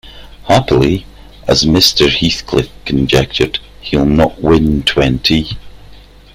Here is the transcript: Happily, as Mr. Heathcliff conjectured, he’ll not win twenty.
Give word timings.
Happily, 0.47 1.05
as 1.47 1.63
Mr. 1.65 2.09
Heathcliff 2.09 2.69
conjectured, 2.85 3.59
he’ll 3.81 4.03
not 4.07 4.41
win 4.41 4.81
twenty. 4.81 5.59